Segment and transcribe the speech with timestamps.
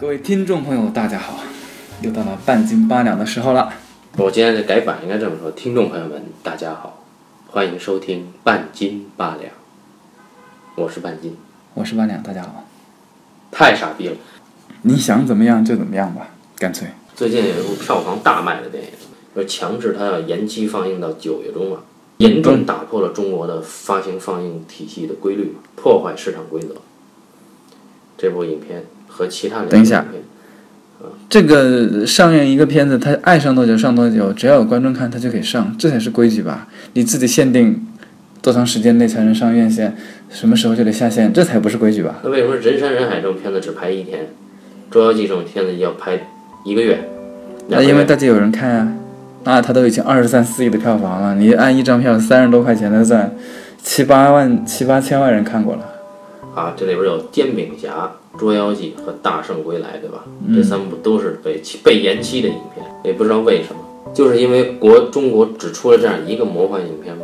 [0.00, 1.40] 各位听众朋友，大家好，
[2.00, 3.70] 又到了半斤八两的时候了。
[4.16, 7.04] 我今天的改版应该这么说：听众朋友们，大家好，
[7.48, 9.52] 欢迎收听半斤八两，
[10.74, 11.36] 我是半斤，
[11.74, 12.64] 我是八两，大家好。
[13.50, 14.16] 太傻逼了！
[14.80, 16.88] 你想怎么样就怎么样吧，干脆。
[17.14, 18.90] 最近有一部票房大卖的电影，
[19.34, 21.84] 说强制它要延期放映到九月中了，
[22.16, 26.76] 严重打破了中国的发行放映体系的规律，破坏市场规则。
[28.16, 28.84] 这部影片
[29.20, 30.02] 和其他人等一下
[31.28, 36.66] 这个上映一个片子，它爱上多久上多久，只要有观众看，它就可以上，这才是规矩吧？
[36.94, 37.86] 你自己限定
[38.42, 39.94] 多长时间内才能上院线，
[40.30, 42.18] 什么时候就得下线，这才不是规矩吧？
[42.24, 44.22] 那为什么《人山人海》这种片子只拍一天，
[44.90, 46.18] 《捉妖记》这种片子要拍
[46.64, 46.98] 一个月？
[47.68, 48.92] 那因为大家有人看啊，
[49.44, 53.30] 那它都已经二十三四亿的票房了，你按一张票三十多块钱的算，
[53.82, 55.84] 七八万七八千万人看过了。
[56.54, 60.24] 啊，这里边有《煎饼侠》《捉妖记》和《大圣归来》，对吧？
[60.54, 63.80] 这三部都是被被延期的影片，也不知道为什么，
[64.12, 67.22] 就是因为国中国只出了这样一个魔幻影片吗？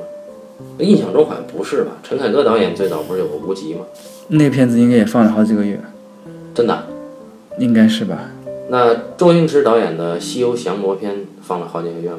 [0.79, 1.93] 印象中好像不是吧？
[2.03, 3.85] 陈凯歌导演最早不是有个《无极》吗？
[4.29, 5.81] 那片子应该也放了好几个月，
[6.55, 6.87] 真的？
[7.59, 8.31] 应该是吧？
[8.69, 12.19] 那周星驰导演的《西游降魔篇》放了好几个月吗？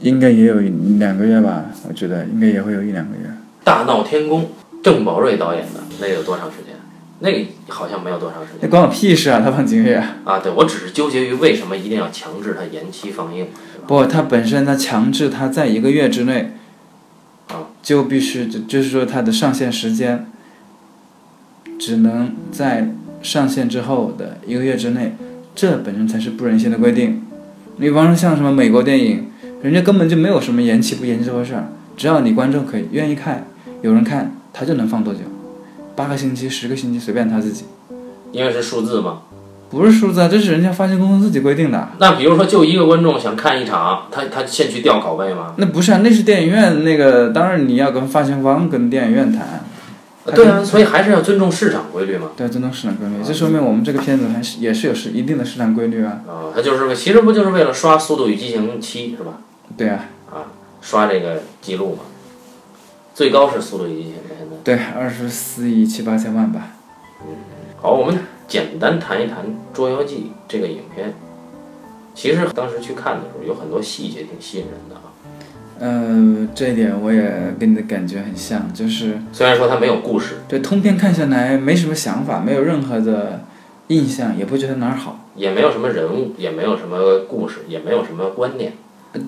[0.00, 0.68] 应该也有一
[0.98, 3.24] 两个月吧，我觉得应该也会有一两个月。
[3.62, 4.50] 大闹天宫，
[4.82, 6.74] 郑宝瑞导演的那有多长时间？
[7.20, 9.40] 那个好像没有多长时间那关我屁事啊！
[9.42, 9.94] 他放几个月？
[10.24, 10.38] 啊。
[10.40, 13.46] 对，我只是纠结于为什么一定要强制他延期放映？
[13.86, 16.52] 不，他本身他强制他在一个月之内，
[17.48, 20.26] 啊，就必须就就是说他的上线时间，
[21.78, 22.90] 只能在
[23.22, 25.14] 上线之后的一个月之内，
[25.54, 27.22] 这本身才是不人性的规定。
[27.76, 29.30] 你比方说像什么美国电影，
[29.62, 33.46] 人家根本就没有什么延期不延期这回事儿，只要你观众可以愿意看，
[33.82, 35.20] 有人看，他就能放多久，
[35.96, 37.64] 八个星期、十个星期随便他自己，
[38.32, 39.22] 因为是数字嘛。
[39.70, 41.88] 不是数字啊，这是人家发行公司自己规定的。
[41.98, 45.54] 那比如说，就一个观众想看一场，他他先去调拷贝吗？
[45.56, 49.64] 那不是啊，那是电影院那个，当然你要跟发行方、跟电影院谈。
[50.32, 52.28] 对啊，所以还是要尊重市场规律嘛。
[52.36, 56.20] 对，尊重市场规律，这说明我们这个片子还是也是有是一定的市场规律啊。
[56.28, 59.40] 啊，他就是为，其实不就是为了刷《速度与激情七》是吧？
[59.76, 62.04] 对啊啊，刷这个记录嘛。
[63.14, 64.56] 最高是《速度与激情》现在。
[64.64, 66.72] 对，二十四亿七八千万吧。
[67.22, 67.28] 嗯
[67.80, 70.16] 好，我们简单谈一谈《捉妖记》
[70.48, 71.14] 这个影片。
[72.12, 75.12] 其实当时去看的时候，有很多细节挺吸引人的啊。
[75.78, 83.44] 呃，这一点我也跟你的感觉很像，就是虽然说它没有故事，对通篇看下来没什么想法，没有任何的
[83.88, 85.20] 印象，也不觉得哪儿好。
[85.36, 88.72] 也没有什么人物，也没有什么故事，也没有什么观念。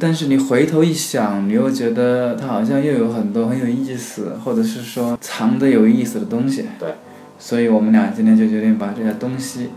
[0.01, 6.67] 但是你回头一想，你又觉得它好像又有很多很有意思，或者是说藏的有意思的东西。
[6.79, 6.95] 对。
[7.39, 9.69] 所以我们俩今天就决定把这些东西，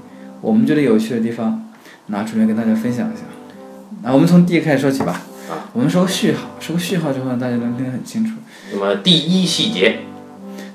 [0.41, 1.63] 我们觉得有趣的地方
[2.07, 3.23] 拿出来跟大家分享一下。
[4.01, 5.21] 那我们从第一开始说起吧。
[5.49, 5.69] 啊。
[5.73, 8.31] 我们说个序号，说个序号之后，大家能听得很清楚。
[8.73, 9.99] 那么第一细节，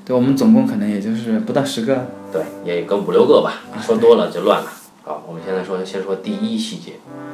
[0.05, 2.07] 对，我们总共可能也就是不到十个。
[2.31, 4.71] 对，也有个五六个吧，说多了就乱了。
[5.03, 7.33] 好，我们现在说，先说第一细节，啊，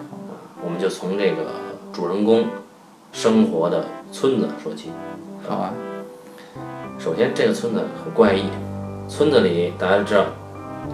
[0.63, 1.43] 我们就从这个
[1.93, 2.45] 主人公
[3.11, 4.89] 生活的村子说起。
[5.47, 5.73] 好啊。
[6.97, 8.43] 首先，这个村子很怪异，
[9.09, 10.25] 村子里大家知道，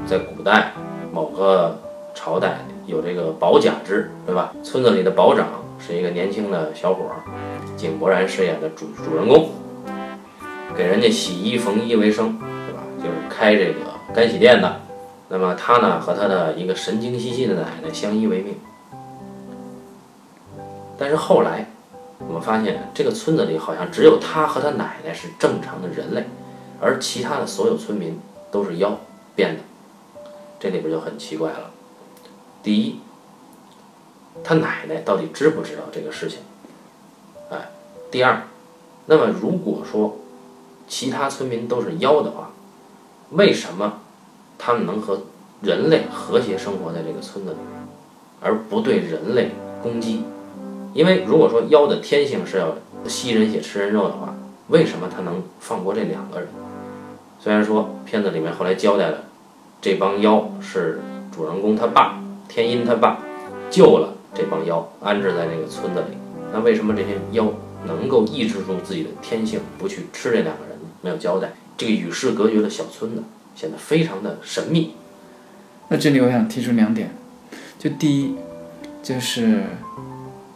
[0.05, 0.71] 在古代
[1.11, 1.77] 某个
[2.15, 4.53] 朝代有这个保甲制，对吧？
[4.63, 5.47] 村子里的保长
[5.77, 7.19] 是一个年轻的小伙儿，
[7.75, 9.49] 井柏然饰演的主主人公，
[10.75, 12.81] 给人家洗衣缝衣为生，对吧？
[12.99, 13.81] 就是开这个
[14.13, 14.79] 干洗店的。
[15.29, 18.55] 那么他呢，和他的一个神经兮兮的奶奶相依为命。
[20.97, 21.69] 但是后来，
[22.19, 26.25] 我们发现这个村子里好像只有他和他奶奶是正常的人类，
[26.81, 28.19] 而其他的所有村民
[28.51, 28.97] 都是妖
[29.35, 29.61] 变的。
[30.59, 31.71] 这里边就很奇怪了。
[32.63, 32.99] 第一，
[34.43, 36.39] 他奶奶到底知不知道这个事情？
[37.51, 37.69] 哎，
[38.09, 38.43] 第二，
[39.05, 40.17] 那么如果说
[40.87, 42.51] 其他村民都是妖的话，
[43.31, 43.99] 为什么？
[44.57, 45.21] 他们能和
[45.61, 47.57] 人类和谐生活在这个村子里，
[48.41, 49.51] 而不对人类
[49.83, 50.23] 攻击。
[50.93, 52.75] 因为如果说妖的天性是要
[53.07, 54.35] 吸人血吃人肉的话，
[54.67, 56.49] 为什么他能放过这两个人？
[57.39, 59.25] 虽然说片子里面后来交代了，
[59.81, 61.01] 这帮妖是
[61.31, 63.19] 主人公他爸天音他爸
[63.69, 66.17] 救了这帮妖，安置在这个村子里。
[66.51, 67.51] 那为什么这些妖
[67.85, 70.87] 能够抑制住自己的天性，不去吃这两个人呢？
[71.01, 71.53] 没有交代。
[71.77, 73.23] 这个与世隔绝的小村子。
[73.57, 74.93] 显得非常的神秘。
[75.87, 77.09] 那这里我想提出两点，
[77.79, 78.35] 就第一，
[79.01, 79.63] 就是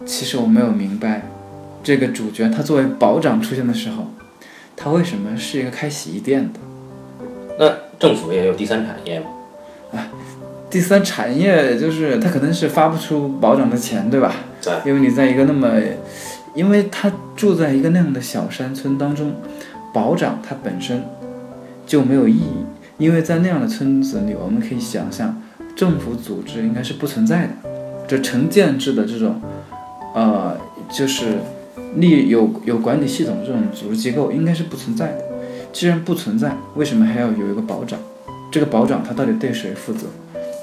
[0.06, 1.24] 其实我没有明白，
[1.84, 4.08] 这个主角他作为保长出现的时候，
[4.76, 6.60] 他为什么是一个开洗衣店的？
[7.60, 9.26] 那政府也有第三产业嘛？
[9.94, 10.08] 啊，
[10.70, 14.34] 第三产业就是他可能是发不出保长的钱，对吧？
[14.62, 14.74] 对。
[14.86, 15.70] 因为你在一个那么，
[16.56, 19.34] 因为他住在一个那样的小山村当中，
[19.94, 21.04] 保长他本身
[21.86, 22.66] 就没有意义，
[22.98, 25.42] 因为在那样的村子里，我们可以想象，
[25.76, 27.52] 政府组织应该是不存在的，
[28.08, 29.42] 这成建制的这种，
[30.14, 30.58] 呃，
[30.90, 31.40] 就是
[31.96, 35.26] 立有有管理系统这种组织机构应该是不存在的。
[35.72, 37.98] 既然不存在，为什么还要有一个保长？
[38.52, 40.08] 这个保长他到底对谁负责？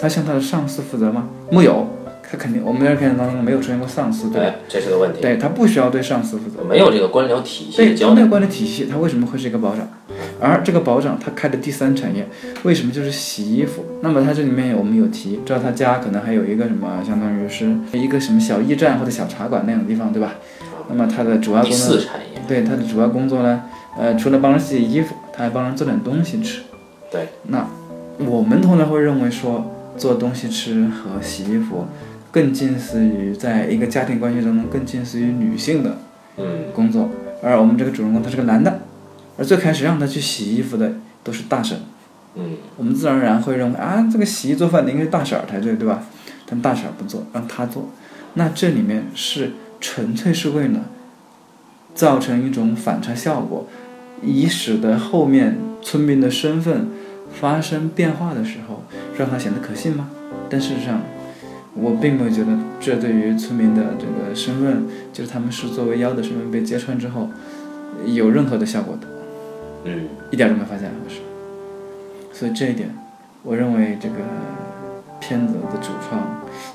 [0.00, 1.26] 他向他的上司负责吗？
[1.50, 1.86] 木有，
[2.22, 4.54] 他肯定我们在片子当中没有出现过上司，对吧？
[4.68, 5.22] 这是个问题。
[5.22, 7.76] 对他不需要对上司负责，没有这个官僚体系。
[7.78, 9.88] 对，他没有官僚体系，他为什么会是一个保长？
[10.40, 12.26] 而这个保长他开的第三产业，
[12.62, 13.84] 为什么就是洗衣服？
[14.02, 20.34] 那么他这里面我们有提，知道他家可能还有一个什么，相当于是一个什么小驿站或者小茶馆那样的地方，对吧？
[20.88, 23.62] 那么他的主要工作，四产业，对他的主要工作呢，
[23.98, 26.62] 呃，除了帮人洗衣服，他还帮人做点东西吃。
[27.10, 27.66] 对，那
[28.18, 29.74] 我们通常会认为说。
[29.96, 31.84] 做东西吃和洗衣服，
[32.30, 35.96] 更近似于在一个家庭关系当中更近似于女性的
[36.72, 37.10] 工作，
[37.42, 38.77] 而我们这个主人公他是个男的，
[39.38, 40.92] 而最开始让他去洗衣服的
[41.24, 41.78] 都是大婶，
[42.34, 46.02] 嗯，我们自然而然会认为啊，这个洗衣做饭的应该是大婶才对，对吧？
[46.44, 47.88] 但大婶不做，让他做，
[48.34, 50.86] 那这里面是纯粹是为了
[51.94, 53.66] 造成一种反差效果，
[54.22, 56.88] 以使得后面村民的身份。
[57.30, 58.82] 发生变化的时候，
[59.18, 60.08] 让他显得可信吗？
[60.48, 61.02] 但事实上，
[61.74, 67.28] 我并没有觉得这对于村民的这个身份，就是他们是作为妖的身份被揭穿之后，
[68.06, 69.06] 有任何的效果的。
[69.84, 71.20] 嗯，一点都没发现，不是。
[72.32, 72.94] 所以这一点，
[73.42, 74.16] 我认为这个
[75.20, 76.20] 片子的主创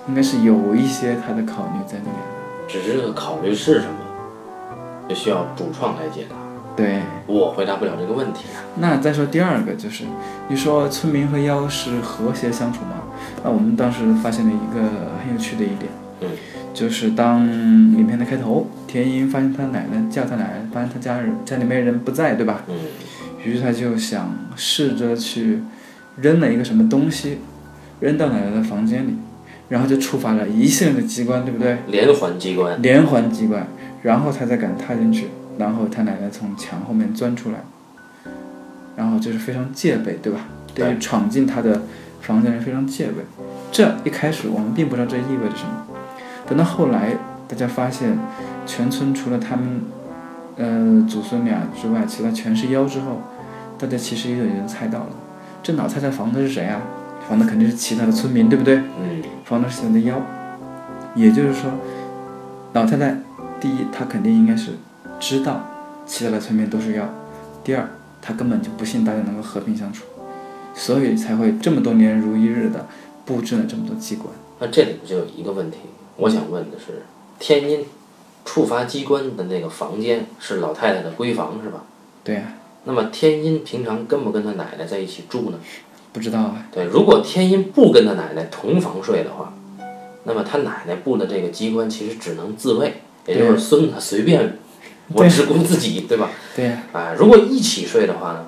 [0.07, 2.67] 应该是有一些他的考虑在里面的。
[2.67, 6.35] 只是这个考虑是什么，就需要主创来解答。
[6.75, 8.63] 对，我回答不了这个问题啊。
[8.75, 10.05] 那再说第二个，就是
[10.47, 13.03] 你说村民和妖是和谐相处吗？
[13.43, 14.81] 那我们当时发现了一个
[15.23, 15.91] 很有趣的一点，
[16.21, 16.29] 嗯，
[16.73, 22.63] 就是当影片的开头，田英发现他奶奶叫他奶奶，发现他家人家里面人不在，对吧？
[22.67, 22.75] 嗯，
[23.45, 25.59] 于是他就想试着去
[26.17, 27.37] 扔了一个什么东西，
[27.99, 29.15] 扔到奶奶的房间里，
[29.69, 31.77] 然后就触发了一系列的机关，对不对？
[31.87, 32.81] 连环机关。
[32.81, 33.67] 连环机关，
[34.01, 35.27] 然后他才敢踏进去。
[35.55, 37.59] 然后他奶奶从墙后面钻出来，
[38.95, 40.47] 然后就是非常戒备，对吧？
[40.73, 41.83] 对于闯进他的
[42.21, 43.17] 房间人非常戒备。
[43.71, 45.85] 这一开始我们并不知道这意味着什么，
[46.53, 47.17] 等到后来
[47.47, 48.15] 大家发现
[48.67, 49.81] 全村除了他们，
[50.55, 53.19] 呃祖孙俩之外，其他全是妖之后，
[53.75, 55.09] 大家其实也有人猜到了，
[55.63, 56.79] 这老太太防的是谁啊？
[57.27, 58.75] 防的肯定是其他的村民，对不对？
[59.01, 59.23] 嗯。
[59.45, 60.21] 防的是其他的妖，
[61.15, 61.71] 也就是说，
[62.73, 63.17] 老太太
[63.59, 64.73] 第一，她肯定应该是。
[65.19, 65.59] 知道
[66.05, 67.09] 其他的村民都是妖。
[67.63, 67.89] 第二，
[68.21, 70.03] 她根本就不信大家能够和平相处，
[70.75, 72.85] 所以才会这么多年如一日的
[73.25, 74.29] 布置了这么多机关。
[74.59, 75.79] 那这里就有一个问题，
[76.17, 77.03] 我想问的是，
[77.39, 77.85] 天音
[78.45, 81.83] 触发机关的那个房间是老太太的闺房是吧？
[82.23, 82.53] 对呀。
[82.85, 85.59] 那么天音平常跟不跟他奶奶在一起住呢？
[86.11, 86.67] 不知道啊。
[86.71, 89.53] 对，如果天音不跟他奶奶同房睡的话，
[90.25, 94.57] 那么他奶奶布的这个机关其实只能自卫，也就是孙子随便。
[95.13, 96.29] 我只顾自己，对吧？
[96.55, 96.83] 对呀。
[96.91, 98.45] 啊，如果一起睡的话呢，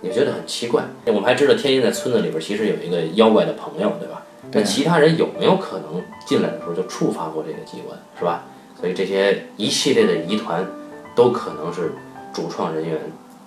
[0.00, 0.84] 你觉得很奇怪。
[1.06, 4.21] 我们还知道天音在村子里边其实有一个妖怪的朋友，对吧？
[4.52, 8.44] 那其他人有没有可能进来的时候就触发过这个机关，是吧？
[8.78, 10.66] 所以这些一系列的疑团，
[11.14, 11.92] 都可能是
[12.32, 12.98] 主创人员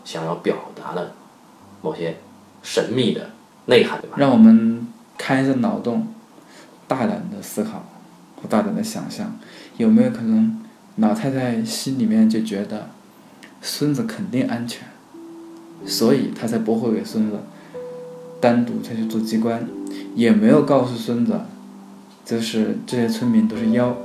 [0.03, 1.13] 想要表达的
[1.81, 2.17] 某些
[2.63, 3.29] 神秘的
[3.65, 4.15] 内涵，对吧？
[4.17, 6.07] 让我们开着脑洞，
[6.87, 7.85] 大胆的思考
[8.41, 9.37] 和大胆的想象，
[9.77, 10.61] 有没有可能？
[10.97, 12.89] 老太太心里面就觉得
[13.61, 14.87] 孙子肯定安全，
[15.85, 17.37] 所以她才不会给孙子
[18.39, 19.67] 单独再去做机关，
[20.15, 21.33] 也没有告诉孙子，
[22.25, 23.95] 就是这些村民都是妖，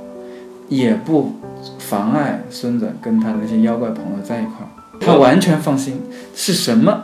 [0.69, 1.33] 也不
[1.79, 4.69] 妨碍孙子跟他的那些妖怪朋友在一块儿，
[4.99, 6.01] 他完全放心。
[6.35, 7.03] 是什么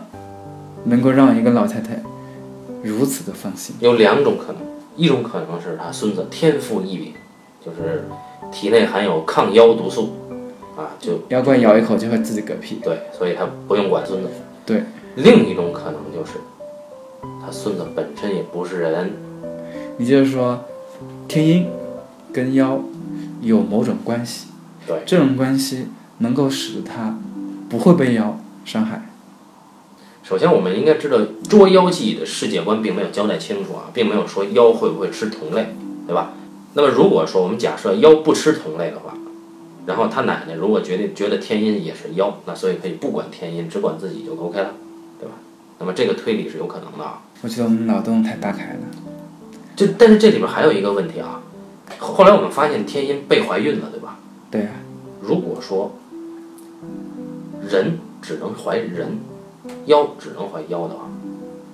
[0.86, 2.02] 能够让一个老太太
[2.84, 3.76] 如此的放心？
[3.80, 4.62] 有两种可能，
[4.96, 7.14] 一种可能是他孙子天赋异禀，
[7.64, 8.06] 就是。
[8.50, 10.14] 体内含有抗妖毒素，
[10.78, 12.80] 啊，就妖怪咬一口就会自己嗝屁。
[12.82, 14.30] 对，所以他不用管孙子。
[14.66, 14.84] 对，
[15.16, 16.40] 另一种可能就是
[17.48, 19.14] 他孙子本身也不是人。
[19.96, 20.66] 你就是说，
[21.30, 21.70] 天阴
[22.34, 22.82] 跟妖
[23.42, 24.48] 有某种关系。
[24.86, 25.88] 对，这种关系
[26.18, 27.18] 能够使得他
[27.70, 29.10] 不会被妖伤害。
[30.24, 35.74] 首先，我们应该知道捉妖记的世界观并没有交代清楚啊，并没有说妖会不会吃同类，
[36.06, 36.34] 对吧？
[36.74, 39.14] 那么如果说我们假设妖不吃同类的话，
[39.86, 44.74] 然后他奶奶如果决定觉得天音也是妖，那所以可以不管天音，只管自己就 OK 了，
[45.18, 45.36] 对吧？
[45.80, 47.22] 那么这个推理是有可能的啊。
[47.42, 48.80] 我觉得我们脑洞太大开了，
[49.76, 51.42] 这但是这里边还有一个问题啊，
[52.00, 54.18] 后后来我们发现天音被怀孕了，对吧？
[54.50, 54.72] 对啊，
[55.22, 55.96] 如果说
[57.70, 59.20] 人只能怀人，
[59.86, 61.08] 妖只能怀妖的话，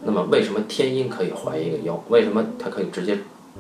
[0.04, 2.04] 那么为什么天音可以怀一个妖？
[2.10, 3.20] 为什么它可以直接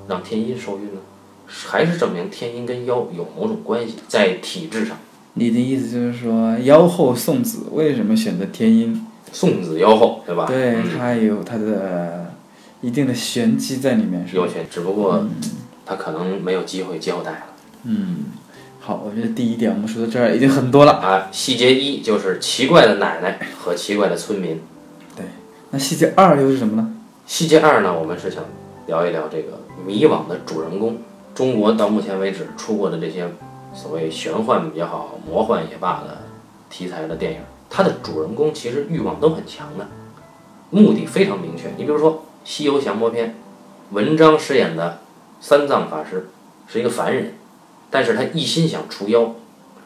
[0.10, 1.00] 让天音受孕呢？
[1.48, 4.98] 还是证明天音跟妖有某种关系，在体质上。
[5.36, 9.08] 你的意思就是说，妖后送子为什么选择天音？
[9.34, 10.46] 送子妖后，对吧？
[10.46, 12.32] 对，嗯它有它的
[12.80, 14.48] 一定的玄机在里面，是吧有？
[14.48, 15.28] 玄，只不过
[15.86, 17.44] 他可能没有机会交代了。
[17.84, 18.26] 嗯，
[18.80, 20.94] 好，我觉得第一点我们说到这儿已经很多了。
[20.94, 24.62] 啊，细节一就是奇怪的奶奶和奇怪的村民。
[25.16, 25.26] 对
[25.72, 26.96] 那细节二又是什么呢？
[27.26, 28.44] 细节二呢，我们是想
[28.88, 30.98] 聊一聊这个迷惘的主人公。
[31.34, 33.28] 中国到目前为止出过的这些
[33.74, 36.20] 所谓玄幻也好、魔幻也罢的
[36.70, 37.40] 题材的电影，
[37.76, 39.88] 它的主人公其实欲望都很强的，
[40.70, 41.74] 目的非常明确。
[41.76, 42.14] 你比如说
[42.46, 43.30] 《西游降魔篇》，
[43.96, 45.00] 文章饰演的
[45.42, 46.30] 三藏法师
[46.68, 47.34] 是一个凡人，
[47.90, 49.34] 但是他一心想除妖，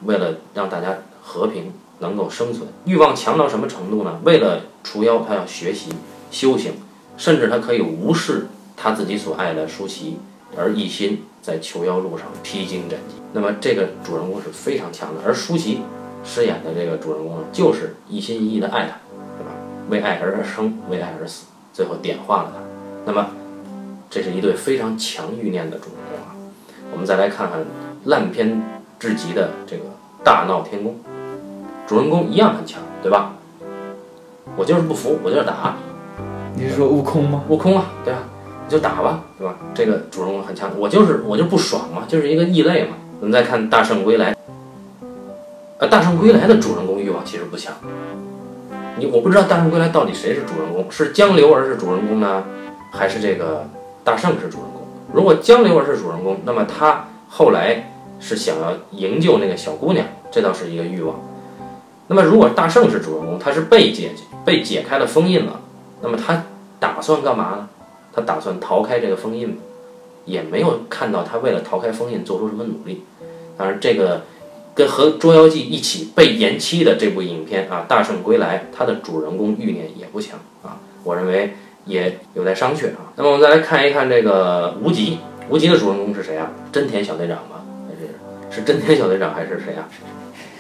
[0.03, 4.19] 为了让大家和平能够生存，欲望强到什么程度呢？
[4.25, 5.93] 为了除妖，他要学习
[6.29, 6.73] 修行，
[7.15, 10.17] 甚至他可以无视他自己所爱的舒淇，
[10.57, 13.15] 而一心在求妖路上披荆斩棘。
[13.31, 15.79] 那么这个主人公是非常强的，而舒淇
[16.27, 18.97] 饰演的这个主人公呢，就是一心一意的爱他，
[19.39, 19.51] 对吧？
[19.89, 22.61] 为爱而生，为爱而死，最后点化了他。
[23.05, 23.27] 那么
[24.09, 26.35] 这是一对非常强欲念的主人公啊。
[26.91, 27.65] 我们再来看看
[28.03, 28.61] 烂片
[28.99, 29.83] 至极的这个
[30.23, 30.97] 大闹天宫，
[31.87, 33.33] 主人公一样很强，对吧？
[34.57, 35.77] 我就是不服，我就是打，
[36.55, 37.43] 你是说悟空吗？
[37.47, 38.19] 悟空啊，对啊，
[38.65, 39.55] 你就打吧，对吧？
[39.73, 42.97] 这个主人公很强，我就是我就不爽嘛，就是一个异类嘛。
[43.19, 44.33] 我们再看《大圣归来》，
[45.79, 47.75] 呃，《大圣归来》的主人公欲望其实不强。
[48.97, 52.43] 你我不知道《大圣归来》到底谁是主人公，是江流儿是主人公呢，
[52.91, 53.67] 还是这个
[54.03, 54.81] 大圣是主人公？
[55.13, 61.19] 如果江流儿是主人公，那么他后来是想要营救那个小姑娘，这倒是一个欲望。
[62.07, 64.11] 那么如果大圣是主人公，他是被解
[64.43, 65.59] 被解开了封印了，
[66.01, 66.45] 那么他
[66.79, 67.69] 打算干嘛呢？
[68.11, 69.59] 他打算逃开这个封印？
[70.25, 73.05] 也没有看到他为了逃开封印做出什么努力。
[73.57, 74.23] 当然，这个
[74.77, 81.55] 跟和《捉妖记》一起被延期的这部影片啊，《大圣归来》，它的主人公欲念也不强啊，我认为
[81.85, 83.11] 也有待商榷啊。
[83.15, 85.17] 那么我们再来看一看这个无极，
[85.49, 86.51] 无极的主人公是谁啊？
[86.71, 87.65] 真田小队长吗？
[87.89, 89.89] 还是是真田小队长还是谁啊？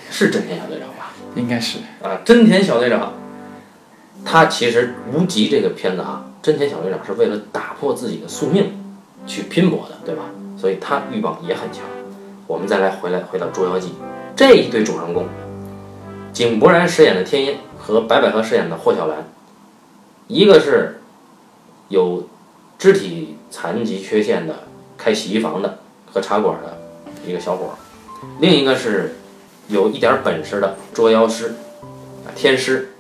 [0.09, 1.13] 是真田小队长吧？
[1.35, 1.77] 应该是。
[2.01, 3.13] 啊，真田小队长，
[4.25, 8.83] 他其实无极这个片子啊，真田小队长是为了打破自己的宿命
[9.27, 10.23] 去拼搏的，对吧？
[10.59, 11.83] 所以他欲望也很强。
[12.47, 13.89] 我们再来回来回到《捉妖记》
[14.33, 15.25] 这一对主人公，
[16.31, 19.17] 井柏然饰演的天音和白百合饰演的霍小兰，
[20.27, 21.01] 一个是
[21.89, 22.25] 有
[22.79, 24.55] 肢体残疾缺陷的
[24.97, 26.77] 开洗衣房的和茶馆的
[27.25, 27.75] 一个小伙儿，
[28.39, 29.17] 另一个是
[29.67, 31.55] 有一点儿本事的捉妖师，
[32.25, 32.93] 啊，天师。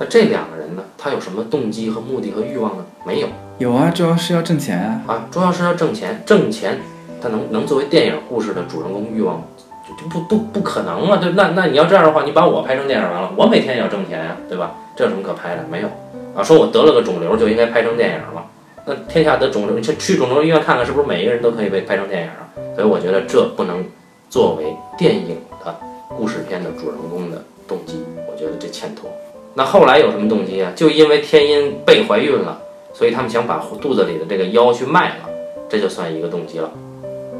[0.00, 2.84] 那这两个人呢，他有什么动机和目的和欲望呢？
[3.04, 5.02] 没有有啊，捉妖师要挣钱啊。
[5.06, 6.80] 啊，捉妖师要挣钱，挣钱，
[7.20, 9.42] 他能能作为电影故事的主人公欲望，
[9.86, 11.18] 就就不不不可能啊！
[11.20, 14.74] 对，那那你要这样的话，你把我拍成电影完了，我每天也要挣钱呀、对吧？
[14.96, 15.64] 这有什么可拍的？
[15.70, 15.88] 没有
[16.34, 18.44] 啊，说我得了个肿瘤就应该拍成电影了。
[18.84, 22.48] 那天下得肿瘤，去去肿瘤医院看看，是不是每一个人都可以被拍成电影啊？
[22.74, 23.84] 所以我觉得这不能
[24.30, 25.74] 作为电影的
[26.16, 29.10] 故事片的主人公的动机，我觉得这欠妥。
[29.54, 30.72] 那后来有什么动机啊？
[30.74, 32.60] 就因为天音被怀孕了，
[32.92, 35.28] 所以他们想把肚子里的这个妖去卖了，
[35.68, 36.70] 这就算一个动机了，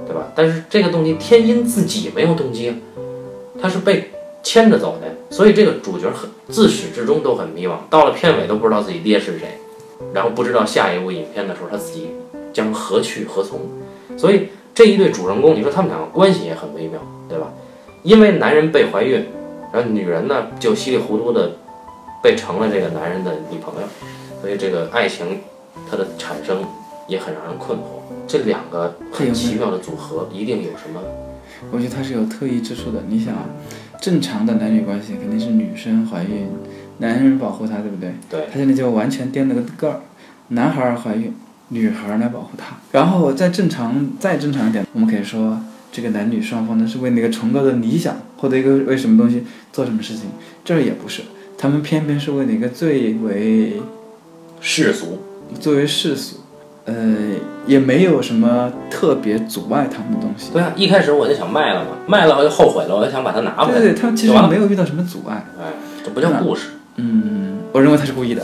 [0.08, 0.32] 对吧？
[0.34, 2.74] 但是这个动机天音自己没有动机啊，
[3.60, 4.10] 他是被
[4.42, 9.58] 牵着走的，所以这个主角很自始至终都很迷惘，到了片尾都不知道自己爹是谁，
[10.14, 12.08] 然后不知道下一部影片的时候他自己
[12.54, 13.60] 将何去何从，
[14.16, 16.98] 所以这一对主人公，你说他们两个关系也很微妙，
[17.28, 17.52] 对吧？
[18.02, 19.26] 因为男人被怀孕，
[19.72, 21.50] 然后女人呢就稀里糊涂的
[22.22, 23.86] 被成了这个男人的女朋友，
[24.40, 25.40] 所以这个爱情
[25.90, 26.64] 它的产生
[27.08, 27.82] 也很让人困惑。
[28.28, 31.00] 这两个很奇妙的组合，一定有什么？
[31.72, 33.02] 我觉得他是有特异之处的。
[33.08, 33.46] 你想啊，
[34.00, 36.46] 正常的男女关系肯定是女生怀孕，
[36.98, 38.14] 男人保护她，对不对？
[38.30, 38.46] 对。
[38.52, 40.00] 他现在就完全颠了个个儿，
[40.48, 41.34] 男孩儿怀孕，
[41.68, 42.76] 女孩儿来保护他。
[42.92, 45.60] 然后再正常再正常一点，我们可以说
[45.90, 50.26] 这个男女双方呢是为那个崇高的理想或者一个为什么东西做什么事情，
[50.64, 51.22] 这儿也不是，
[51.56, 53.80] 他们偏偏是为哪个最为
[54.60, 55.18] 世俗，
[55.58, 56.36] 作为世俗，
[56.88, 56.94] 呃，
[57.66, 60.50] 也没有什么特别阻碍他们的东西。
[60.54, 63.78] 对啊，一开始我就想卖了嘛，卖了我就后悔了，我就想把它拿回来。
[63.78, 65.44] 对对，他其实没有遇到什么阻碍。
[65.60, 65.66] 哎，
[66.02, 68.42] 这不叫故事嗯，我认为他是故意的，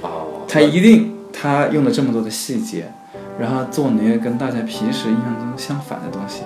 [0.00, 0.42] 哦。
[0.48, 2.90] 他一定他用了这么多的细节，
[3.38, 6.42] 然后做那个跟大家平时印象中相反的东西。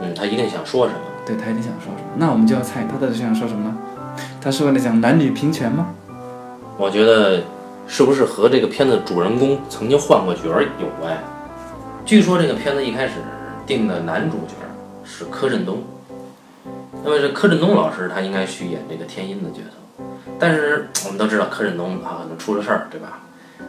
[0.00, 1.00] 嗯，他一定想说什么？
[1.26, 2.10] 对他一定想说什么？
[2.16, 3.76] 那我们就要猜他到底想说什么呢？
[4.40, 5.88] 他是为了讲男女平权吗？
[6.78, 7.42] 我觉得
[7.92, 11.18] 是不是和这个片子主人公曾经换过角儿有关？
[12.06, 13.14] 据说这个片子一开始
[13.66, 14.54] 定的男主角
[15.04, 15.82] 是柯震东，
[17.02, 20.04] 那么这柯震东老师他应该去演这个天音的角色，
[20.38, 23.18] 但是我们都知道柯震东啊可能出了事儿，对吧？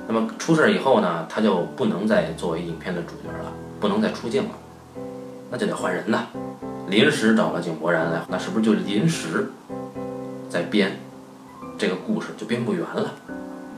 [0.07, 4.51] 那么出事儿以后呢，他就不能再作为影片的主角了，不能再出镜了，
[5.49, 6.27] 那就得换人呐。
[6.87, 9.49] 临时找了井柏然来，那是不是就临时
[10.47, 10.99] 在编
[11.75, 13.11] 这个故事就编不圆了？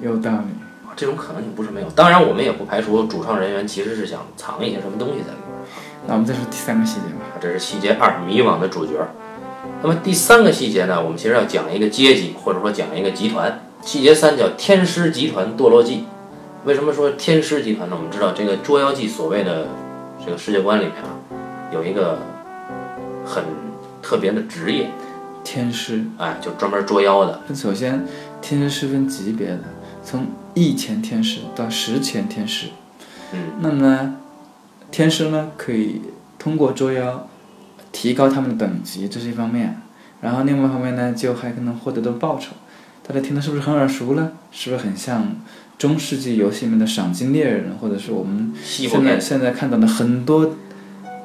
[0.04, 0.88] 有道理。
[0.88, 1.90] 啊，这种可能性不是没有。
[1.92, 5.68] 当然，我们也不排除主创人员其实是想藏一些什么东西在里面。
[6.08, 7.26] 那我们再说第三个细节吧。
[7.34, 8.94] 啊，这是细节二，迷惘的主角。
[9.82, 11.02] 那么第三个细节呢？
[11.02, 13.62] 我们其实要讲一个阶级，或者说讲一个集团。
[13.82, 16.06] 细节三叫天师集团堕落记。
[16.66, 17.96] 为什么说天师集团呢？
[17.98, 19.68] 我们知道这个《捉妖记》所谓的
[20.26, 21.12] 这个世界观里面啊，
[21.74, 22.20] 有一个
[23.26, 23.44] 很
[24.02, 24.90] 特别的职业，
[25.44, 27.42] 天师，哎，就专门捉妖的。
[27.54, 28.06] 首先，
[28.42, 29.60] 天师是分级别的，
[30.04, 32.68] 从一钱天师到十钱天师。
[33.34, 34.16] 嗯，那么呢，
[34.92, 36.02] 天师呢可以
[36.38, 37.28] 通过捉妖
[37.92, 39.82] 提高他们的等级，这是一方面。
[40.22, 42.52] 然后另外一方面呢，就还可能获得的报酬。
[43.06, 44.32] 大家听的是不是很耳熟呢？
[44.52, 45.36] 是不是很像
[45.78, 50.56] 中世纪游戏里面的赏金猎人，或者是我们现在现在看到的很多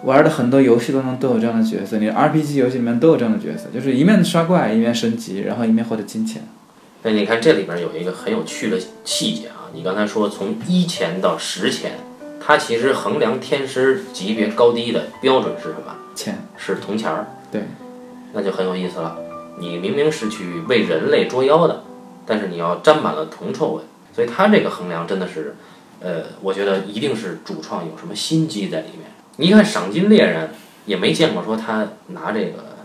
[0.02, 6.42] 玩的很多游戏当中都有这样的角色，你 RPG 游戏里面都有这样的角色，就是一面刷怪，一面升级，然后一面获得金钱。
[7.02, 11.92] 那你看这里边有一个很有趣的细节啊，你刚才说从一钱到十钱，
[12.40, 15.94] 它其实衡量天师级别高低的标准是什么？
[16.14, 17.26] 钱，是铜钱儿。
[17.52, 17.62] 对，
[18.32, 19.16] 那就很有意思了。
[19.60, 21.84] 你明明是去为人类捉妖的，
[22.26, 23.82] 但是你要沾满了铜臭味，
[24.14, 25.56] 所以它这个衡量真的是，
[26.00, 29.10] 呃，我觉得一定是主创有什么心机在里面。
[29.36, 30.50] 你看赏金猎人
[30.84, 32.76] 也没见过说他拿这个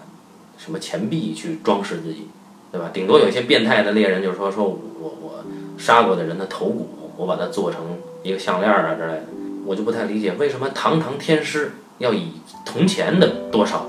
[0.57, 2.27] 什么钱币去装饰自己，
[2.73, 2.89] 对吧？
[2.91, 5.45] 顶多有一些变态的猎人就是说说我我
[5.77, 7.81] 杀过的人的头骨，我把它做成
[8.23, 9.25] 一个项链儿啊之类的，
[9.63, 12.31] 我就不太理解为什么堂堂天师要以
[12.65, 13.85] 铜钱的多少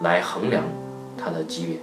[0.00, 0.64] 来衡量
[1.18, 1.76] 他的级别。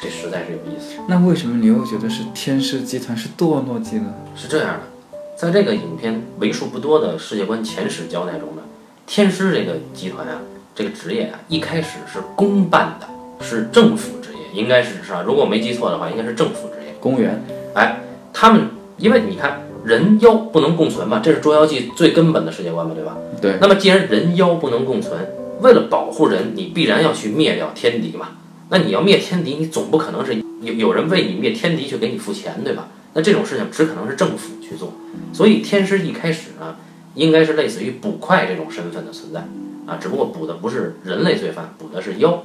[0.00, 1.00] 这实在是有意思。
[1.08, 4.14] 那为什么你又觉得是天师集团是堕落级呢？
[4.36, 8.62] 是这样的，在这个影片为数不多的世界观前史交代中呢，
[9.06, 10.40] 天师这个集团啊，
[10.72, 13.08] 这个职业啊，一开始是公办的，
[13.44, 14.20] 是政府
[14.54, 15.22] 应该是是吧？
[15.26, 16.94] 如果我没记错的话，应该是政府职业。
[17.00, 17.42] 公务员，
[17.74, 18.00] 哎，
[18.32, 23.16] 他们因为你看人妖不能共存嘛，这是《捉妖记》最根本的世界观嘛，对吧？
[23.42, 25.18] 对，那么既然人妖不能共存，
[25.60, 28.28] 为了保护人，你必然要去灭掉天敌嘛。
[28.70, 32.88] 那你要灭天敌，你总不可能是有有人为你灭天敌去给你付钱，对吧？
[33.12, 34.94] 那这种事情只可能是政府去做。
[35.32, 36.76] 所以天师一开始呢，
[37.14, 39.40] 应该是类似于捕快这种身份的存在
[39.86, 42.42] 啊，只不过捕的不是人类罪犯，捕的是妖。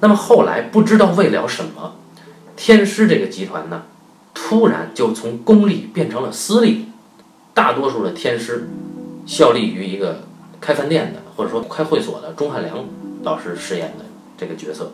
[0.00, 1.96] 那么后来不知道为了什么，
[2.56, 3.82] 天师这个集团呢，
[4.32, 6.86] 突然就从公立变成了私立，
[7.52, 8.68] 大多数的天师
[9.26, 10.22] 效力于一个
[10.60, 12.84] 开饭店的或者说开会所的钟汉良
[13.22, 14.04] 老师饰演的
[14.36, 14.92] 这个角色，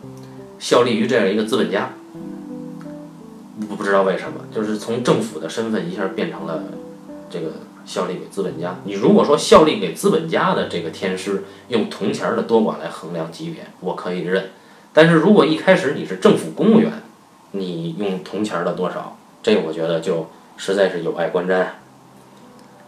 [0.58, 1.90] 效力于这样一个资本家。
[3.68, 6.64] 不不知道为什么，就是从政府的身份一下变成了
[7.28, 7.52] 这个
[7.84, 8.76] 效力给资本家。
[8.84, 14.50] 你如果说效力给资本家的这个天师用铜钱的多寡来衡量级别，我可以认。
[14.94, 16.90] 但是如果一开始你是政府公务员，
[17.50, 21.74] 你用铜钱儿的多少，这我觉得就实在是有碍观瞻啊。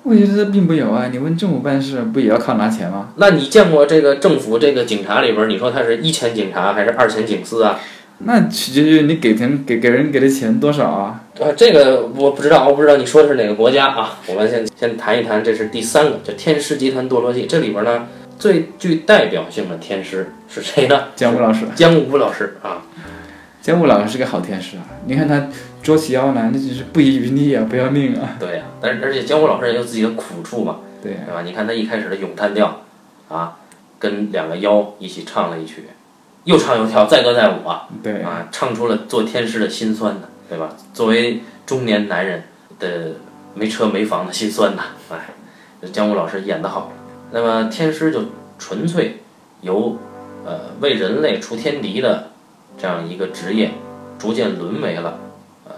[0.04, 1.08] 我觉得并不有啊。
[1.10, 3.08] 你问政府办事不也要靠拿钱吗？
[3.16, 7.80] 那你见过这个政府这个警察里边儿，你说他是一钱警察还是二钱警司啊？
[8.18, 11.24] 那取决于你给钱给给人给的钱多少啊。
[11.40, 14.18] 啊，这个我不知道，我不知道你说的是哪个国家啊？
[14.28, 17.46] 我们先先谈一谈，这是第三个，叫天狮集团堕落记。
[17.46, 18.06] 这里边呢，
[18.38, 21.08] 最具代表性的天师是谁呢？
[21.16, 22.82] 姜武老师，姜武老师啊。
[23.62, 24.84] 姜武老师是个好天师啊。
[25.06, 25.48] 你看他
[25.82, 28.36] 捉起妖来，那就是不遗余力啊，不要命啊。
[28.38, 31.42] 对呀、但是而且姜武老师也有自己的苦处嘛，对吧？
[31.42, 32.82] 你看他一开始的咏叹调，
[33.28, 33.56] 啊，
[33.98, 35.84] 跟两个妖一起唱了一曲，
[36.44, 40.68] 又唱又跳，载歌载舞啊，对，啊，唱出了做天师的辛酸呐，对吧？
[40.94, 42.44] 作为中年男人
[42.78, 43.14] 的
[43.54, 45.18] 没车没房的辛酸呐，哎，
[45.90, 46.92] 姜武老师演得好。
[47.36, 48.22] 那么天师就
[48.58, 49.18] 纯粹
[49.60, 49.98] 由
[50.46, 52.30] 呃为人类除天敌的
[52.78, 53.72] 这样一个职业，
[54.18, 55.18] 逐渐沦为了
[55.66, 55.72] 呃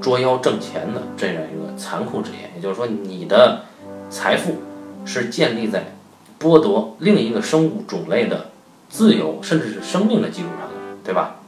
[0.00, 2.52] 捉妖挣钱的这样一个残酷职业。
[2.54, 3.62] 也就是说，你的
[4.10, 4.58] 财富
[5.04, 5.96] 是建立在
[6.38, 8.50] 剥夺另一个生物种类的
[8.88, 11.40] 自由甚至是生命的基础上的，对吧？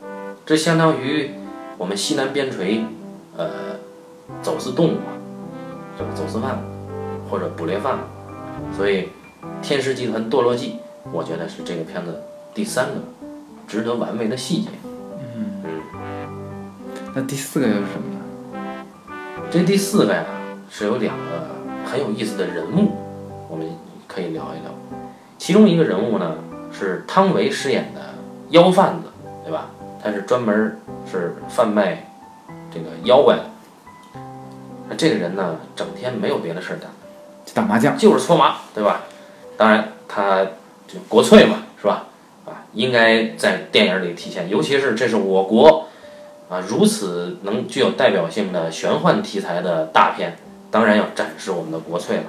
[0.44, 1.30] 这相当于
[1.78, 2.86] 我们西南边陲，
[3.36, 3.46] 呃，
[4.42, 5.14] 走私动物啊，
[5.96, 6.58] 这个走私犯
[7.30, 7.98] 或者捕猎犯，
[8.76, 9.02] 所以，
[9.62, 10.78] 《天师集团堕落记》，
[11.12, 12.92] 我觉得是这个片子第三个
[13.66, 14.68] 值得玩味的细节。
[15.36, 15.62] 嗯
[17.14, 18.20] 那第四个又是什么呢？
[19.50, 20.24] 这第四个呀，
[20.68, 21.48] 是有两个
[21.84, 22.90] 很有意思的人物，
[23.48, 23.68] 我们
[24.08, 24.70] 可以聊一聊。
[25.38, 26.34] 其中一个人物呢，
[26.72, 28.00] 是汤唯饰演的
[28.50, 29.08] 妖贩子，
[29.44, 29.70] 对吧？
[30.02, 30.76] 他是专门
[31.08, 32.04] 是贩卖
[32.72, 33.44] 这个妖怪的。
[34.88, 36.90] 那这个人呢，整天没有别的事儿干，
[37.44, 37.96] 就打麻将。
[37.96, 39.02] 就是搓麻，对吧？
[39.56, 40.44] 当然，他
[40.86, 42.06] 就国粹嘛，是吧？
[42.44, 45.88] 啊，应该在电影里体现，尤其是这是我国
[46.48, 50.36] 啊如此能具有代表性的玄幻题材的大片，
[50.70, 52.22] 当然要展示我们的国粹了。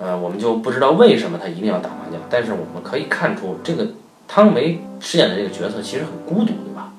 [0.00, 3.86] 呃，我们就不知道为什么他一定要打麻将，但是我们可以看出，这个
[4.26, 6.92] 汤唯饰演的这个角色其实很孤独，对吧？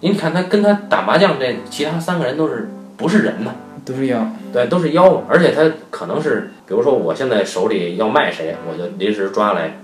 [0.00, 3.54] 你看他跟他打麻将这其他三个人都是不是人呢？
[3.90, 9.78] 都是妖，对，都是妖，而且他可能是，比如说我现在手里要卖谁，我就临时抓来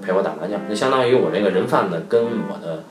[0.00, 2.84] 陪我打麻将，就相当于我这个人贩子跟我的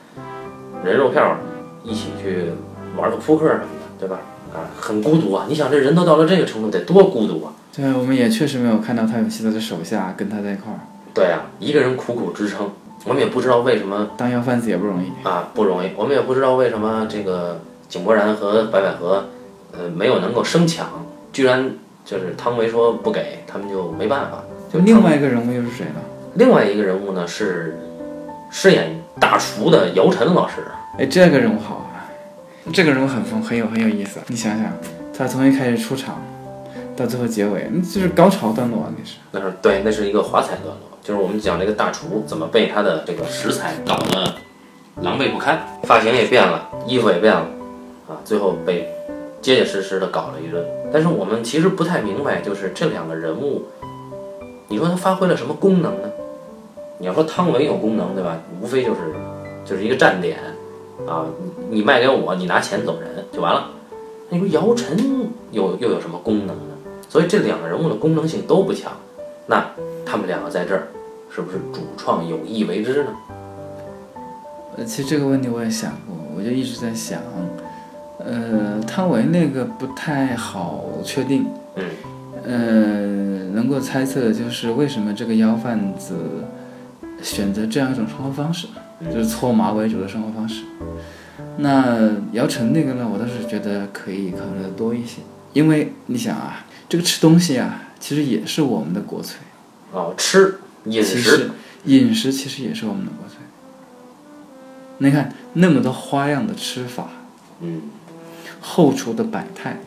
[0.83, 1.37] 人肉票
[1.83, 2.51] 一起去
[2.95, 4.19] 玩个扑克什么的，对吧？
[4.53, 5.45] 啊，很孤独啊！
[5.49, 7.51] 你想这人都到了这个程度，得多孤独啊！
[7.75, 10.79] 对，我们也确实没有看到他有其他的手下跟他在一块儿。
[11.13, 12.71] 对啊，一个人苦苦支撑，
[13.05, 15.27] 我们也不知道为什么当妖贩子也不容易。
[15.27, 15.89] 啊，不容易。
[15.97, 19.25] 我们也不知道为什么这个井柏然和白百合，
[19.77, 20.87] 呃，没有能够生抢，
[21.33, 21.71] 居然
[22.03, 24.43] 就是汤唯说不给他们就没办法。
[24.71, 26.01] 就另外一个人物又是谁呢？
[26.35, 27.77] 另外一个人物呢是
[28.51, 30.65] 饰演大厨的姚晨老师，
[30.97, 32.03] 哎，这个人物好啊，
[32.73, 34.19] 这个人物很疯很有很有意思。
[34.27, 34.71] 你想想，
[35.17, 36.21] 他从一开始出场
[36.95, 39.17] 到最后结尾，那就是高潮段落啊，那是。
[39.31, 44.33] 那是对，那是一个华彩段落，就是我们讲这个大厨怎么被他的这个食材搞得
[45.01, 47.47] 狼狈不堪，发型也变了，衣服也变了，
[48.09, 48.89] 啊，最后被
[49.45, 50.65] 结结实实的搞了一顿。
[50.91, 53.61] 但是我们其实不太明白，就是这两个人物，
[54.67, 56.09] 你说他发挥了什么功能呢？
[56.97, 58.39] 你要说汤唯有功能，对吧？
[58.59, 59.01] 无非就是
[59.63, 60.39] 就是一个站点，
[61.07, 61.27] 啊，
[61.69, 63.69] 你你卖给我，你拿钱走人就完了。
[64.29, 64.97] 那你说姚晨
[65.51, 66.73] 又又有什么功能呢？
[67.07, 68.91] 所以这两个人物的功能性都不强，
[69.45, 69.69] 那
[70.03, 70.87] 他们两个在这儿，
[71.29, 73.11] 是不是主创有意为之呢？
[74.77, 77.21] 呃，其实这个问题我也想过，我就一直在想，
[78.25, 81.85] 呃，汤唯那个不太好确定，嗯，
[82.43, 86.15] 呃，能够猜测的就是为什么这个妖贩子
[87.21, 88.67] 选择这样一种生活方式，
[89.13, 90.63] 就是搓麻为主的生活方式。
[91.57, 95.21] 那姚晨那个呢，我倒是觉得可以考虑的多一些，
[95.53, 99.37] 因为你想啊，这个吃东西啊，其实也是我们的国粹，
[99.91, 101.49] 哦，吃饮其食实
[101.85, 103.37] 饮食其实也是我们的国粹。
[104.97, 107.07] 你看那么多花样的吃法，
[107.61, 107.83] 嗯，
[108.67, 109.77] 后厨的百态，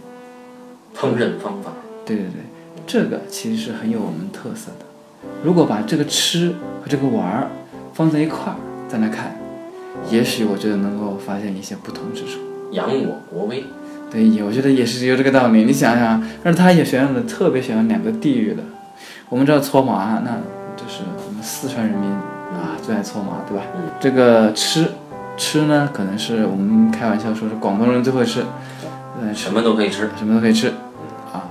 [0.96, 1.72] 烹饪方法，
[2.06, 2.42] 对对对，
[2.86, 4.86] 这个其实是很有我们特色的。
[5.42, 7.48] 如果把这个吃和这个玩儿
[7.92, 8.56] 放在一块儿
[8.88, 9.36] 再来看，
[10.08, 12.38] 也许我觉得能够发现一些不同之处。
[12.70, 13.64] 扬我国威，
[14.12, 15.64] 对，我觉得也是有这个道理。
[15.64, 18.62] 你想想，但是他也选了特别选了两个地域的。
[19.28, 20.30] 我们知道搓麻，那
[20.76, 23.64] 就是我们四川人民啊最爱搓麻，对吧？
[23.74, 24.86] 嗯这个吃
[25.38, 28.44] 吃呢，可能是我们开玩笑说是广东人最会吃，
[29.22, 30.68] 嗯，什么都可以吃，什么都可以吃
[31.32, 31.48] 啊。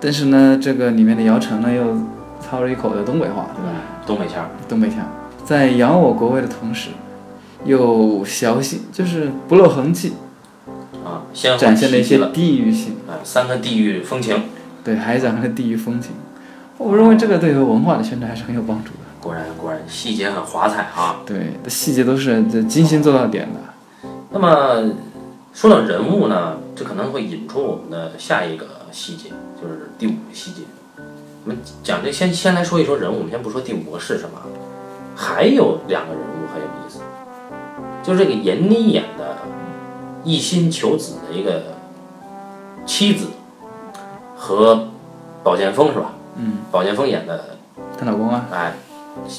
[0.00, 1.96] 但是呢，这个里面的姚晨呢又
[2.40, 3.70] 操了一口的东北话，对吧？
[4.04, 4.98] 东北腔，东北腔，
[5.44, 6.90] 在扬我国威的同时，
[7.64, 10.14] 又小心就是不露痕迹，
[11.04, 12.96] 啊，先展现了一些地域性。
[13.06, 14.42] 啊三个地域风情，
[14.84, 16.12] 对，还展现了地域风情。
[16.76, 19.07] 我认为这个对于文化的宣传还是很有帮助的。
[19.20, 21.20] 果然果然细节很华彩啊。
[21.26, 23.60] 对，这细节都是这精心做到点的。
[24.30, 24.92] 那么
[25.52, 30.62] 说到人物呢，这可能会引出我们的下一个细节，就是第五个细节。
[31.44, 34.38] 我们讲这先先来说一说人物，我们先不说第五个是什么，
[35.16, 37.00] 还有两个人物很有意思，
[38.02, 39.38] 就是这个闫妮演的
[40.24, 41.62] 一心求子的一个
[42.84, 43.28] 妻子
[44.36, 44.88] 和
[45.42, 46.12] 宝剑锋是吧？
[46.36, 47.56] 嗯，宝剑锋演的
[47.98, 48.74] 她老公啊，哎，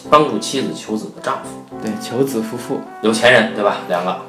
[0.10, 3.78] 帮助妻子求子的丈夫，对，求子夫妇有钱人对吧？
[3.88, 4.20] 两个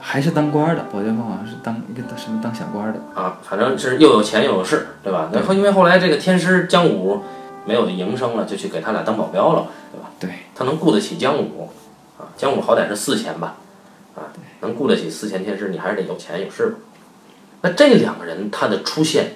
[0.00, 3.00] 还是当官儿的，宝剑锋好像是当一个什么当小官儿的。
[3.20, 5.28] 啊，反正是又有钱又有势，对吧？
[5.32, 7.20] 然后因为后来这个天师姜武
[7.64, 10.10] 没有营生了，就去给他俩当保镖了，对吧？
[10.20, 11.68] 对，他能雇得起姜武
[12.16, 13.56] 啊，姜武好歹是四钱吧，
[14.14, 16.76] 啊，能雇得起四钱天师，你还是得有钱有势吧。
[17.62, 19.32] 那这两个人他的出现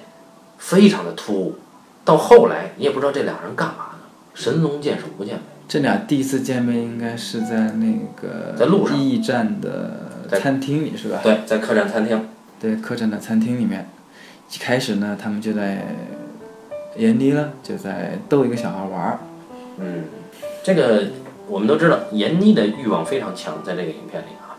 [0.57, 1.55] 非常的突兀，
[2.05, 3.99] 到后来你也不知道这俩人干嘛呢，
[4.33, 5.41] 神龙见首不见尾。
[5.73, 10.07] 这俩第一次见面应该是在那个在路上驿站的
[10.39, 11.19] 餐厅里是吧？
[11.23, 12.29] 对，在客栈餐厅，
[12.61, 13.89] 对，客栈的餐厅里面，
[14.51, 15.83] 一开始呢，他们就在
[16.95, 19.19] 闫妮呢就在逗一个小孩玩儿，
[19.79, 20.03] 嗯，
[20.63, 21.05] 这个
[21.47, 24.53] 我们都知道，闫妮的欲望非常强，在这个影片里啊，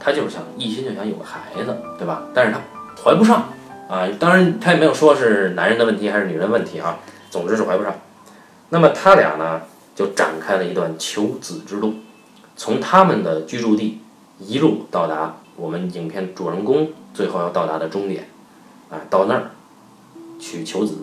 [0.00, 2.24] 她就是想一心就想有个孩子，对吧？
[2.34, 2.58] 但是她
[3.04, 3.50] 怀不上
[3.88, 6.98] 啊，当然她也没有说是男人的问题还是女人问题啊，
[7.30, 7.94] 总之是怀不上。
[8.70, 9.60] 那么他俩呢，
[9.96, 11.94] 就展开了一段求子之路，
[12.54, 13.98] 从他们的居住地
[14.38, 18.28] 一路到达我们影片主人公最后要到达的终点，
[18.90, 19.50] 啊，到那儿
[20.38, 20.98] 去求子。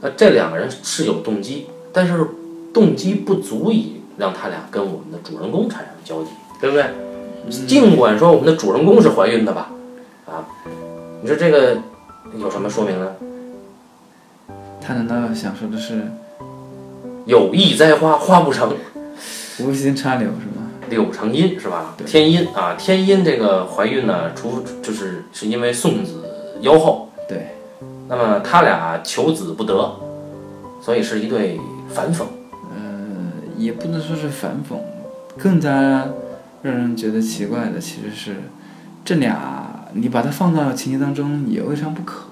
[0.00, 2.26] 那这两个人是有动机，但是
[2.72, 6.30] 动机不足以让他俩跟我们的主人公产生交集，
[6.60, 6.86] 对不对？
[7.66, 9.72] 尽管说我们的主人公是怀孕的吧，
[10.26, 10.46] 啊，
[11.20, 11.76] 你说这个
[12.38, 13.12] 有什么说明呢？
[14.80, 16.10] 他难道想说的是
[17.26, 18.74] 有意栽花花不成，
[19.60, 20.70] 无心插柳是吗？
[20.90, 21.94] 柳成荫是吧？
[22.04, 26.24] 天阴啊，天阴这个怀孕呢，除就是是因为送子
[26.62, 27.56] 夭后，对，
[28.08, 29.96] 那么他俩求子不得，
[30.82, 31.58] 所以是一对
[31.88, 32.24] 反讽。
[32.74, 34.76] 呃，也不能说是反讽，
[35.38, 36.08] 更加
[36.60, 38.36] 让人觉得奇怪的其实是
[39.04, 42.24] 这俩，你把它放到情节当中也未尝不可。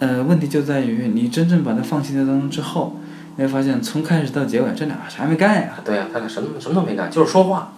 [0.00, 2.96] 呃，问题就在于你真正把它放情节当中之后，
[3.36, 5.80] 你会发现从开始到结尾这俩啥也没干呀。
[5.84, 7.72] 对呀、他俩什么什么都没干，就是说话。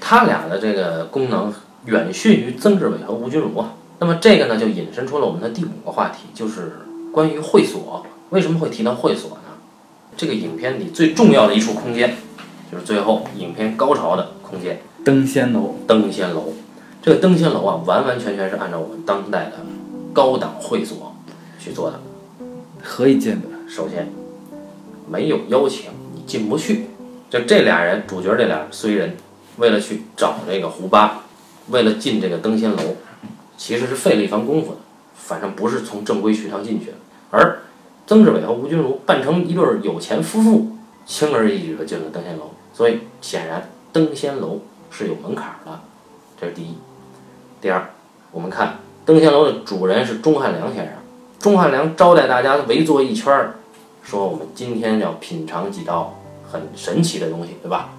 [0.00, 1.52] 他俩的这个功能
[1.86, 3.74] 远逊于曾志伟和吴君如啊。
[3.98, 6.72] 那么这个呢，就引申出了我们的第五个话题，就是
[7.12, 8.06] 关于会所。
[8.30, 9.36] 为什么会提到会所呢？
[10.16, 12.14] 这个影片里最重要的一处空间，
[12.70, 16.52] 就是最后影片高潮的空间登仙楼，——登仙楼。
[17.02, 19.52] 这个登仙楼啊，完完全全是按照我们当代的
[20.12, 21.14] 高档会所
[21.58, 22.00] 去做的。
[22.82, 23.48] 何以见得？
[23.68, 24.10] 首先，
[25.08, 26.86] 没有邀请，你进不去。
[27.30, 29.16] 就这俩人，主角这俩衰人，
[29.56, 31.22] 为了去找这个胡巴，
[31.68, 32.96] 为了进这个登仙楼，
[33.56, 34.78] 其实是费了一番功夫的。
[35.14, 36.96] 反正不是从正规渠道进去的。
[37.30, 37.62] 而
[38.06, 42.50] 曾志伟和吴君如扮成一对儿有钱夫妇，轻而易举地进了登仙楼。
[42.74, 44.60] 所以显然登仙楼
[44.90, 45.80] 是有门槛的，
[46.40, 46.74] 这是第一。
[47.60, 47.90] 第二，
[48.30, 50.94] 我们看登仙楼的主人是钟汉良先生。
[51.38, 53.54] 钟汉良招待大家围坐一圈儿，
[54.02, 56.18] 说我们今天要品尝几道
[56.50, 57.90] 很神奇的东西，对吧？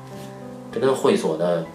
[0.72, 1.66] 这跟会所的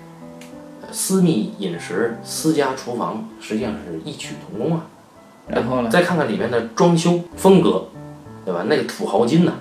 [0.83, 4.87] 呃私密饮食、私家厨房实际上是异曲同工啊。
[5.49, 5.89] 然后呢？
[5.89, 7.87] 再看看里面的装修风格，
[8.45, 8.65] 对吧？
[8.69, 9.53] 那个土豪金呐、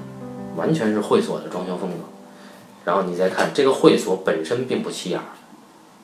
[0.55, 1.97] 完全是会所的装修风格。
[2.83, 5.25] 然后你再看这个会所本身并不起眼儿，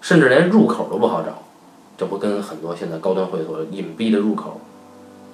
[0.02, 1.44] 甚至连入口都不好找，
[1.98, 4.62] 这不跟很多现在高端会所隐蔽的入口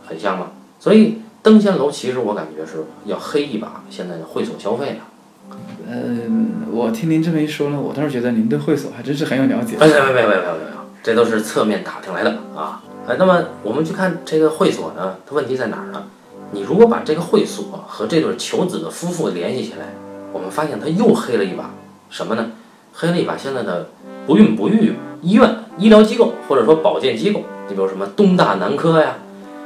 [0.06, 0.52] 很像吗？
[0.80, 5.58] 所以登仙楼其实我感觉是要黑一把现在的会所消费了。
[5.90, 9.76] 嗯，我听您这么一说呢，我倒是觉得您对会所还真是很有了解。
[9.80, 12.84] 哎，没没没没没没有，这都是侧面打听来的啊。
[13.08, 16.04] 哎，那么我们去看这个会所呢，它问题在哪儿呢？
[16.52, 19.94] 你如果把这个会所和这对求子的夫妇联系起来，
[20.34, 21.72] 我们发现他又黑了一把
[22.10, 22.52] 什么呢？
[22.94, 23.90] 黑了一把现在的
[24.28, 29.18] 不孕不育医院、医疗机构或者说保健机构，你比如什么东大男科呀，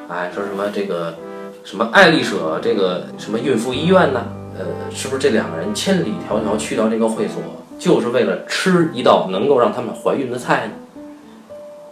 [0.09, 1.15] 哎，说什么这个
[1.63, 4.25] 什么爱丽舍这个什么孕妇医院呢？
[4.57, 7.41] 呃，是不是这两个人千里迢迢去到这个会所，
[7.79, 10.73] 就是为了吃一道能够让他们怀孕的菜呢？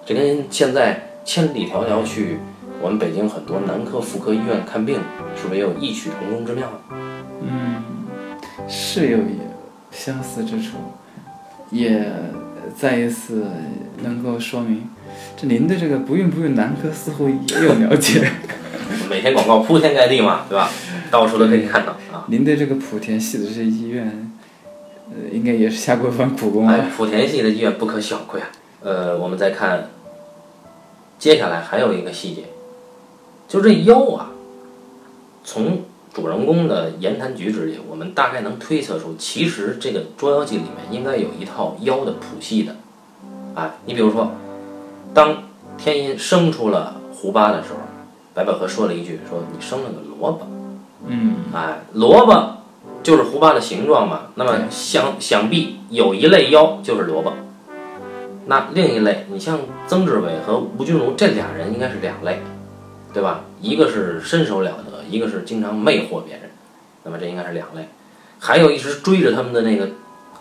[0.05, 2.39] 这跟现在千里迢迢去
[2.81, 4.99] 我们北京很多男科、妇科医院看病，
[5.35, 6.97] 是不是也有异曲同工之妙呢？
[7.41, 7.83] 嗯，
[8.67, 9.39] 是有一
[9.89, 10.77] 相似之处，
[11.71, 12.11] 也
[12.77, 13.45] 再一次
[14.03, 14.87] 能够说明，
[15.35, 18.29] 这您对这个不孕不育男科似乎也有了解，
[19.11, 20.69] 每天广告铺天盖地嘛，对吧？
[21.11, 22.23] 到处都可以看到啊。
[22.27, 24.31] 您对这个莆田系的这些医院，
[25.09, 28.47] 呃，应该也是下过一番苦功哎啊。，莆田系的医院不可小窥啊。
[28.81, 29.89] 呃，我们再看，
[31.19, 32.43] 接下来还有一个细节，
[33.49, 34.31] 就这腰啊，
[35.43, 35.81] 从
[36.13, 42.77] 主人公的言谈举止里，我们大概能推测出，其实这个《捉妖记》里面应该有一套妖的谱系的。
[43.55, 44.31] 啊，你比如说，
[45.13, 45.43] 当
[45.77, 47.79] 天音生出了胡巴的时候，
[48.33, 50.47] 白百合说了一句：“说你生了个萝卜。”
[51.07, 52.57] 嗯，哎，萝卜
[53.01, 54.27] 就是胡巴的形状嘛。
[54.35, 57.33] 那么想想必有一类妖就是萝卜，
[58.45, 62.39] 那另一类，你像曾志伟和吴君如这俩人应该是两类，
[63.13, 63.41] 对吧？
[63.59, 66.51] 一个是身手了得，一个是经常魅惑别人，
[67.03, 67.87] 那么这应该是两类。
[68.39, 69.89] 还有一直追着他们的那个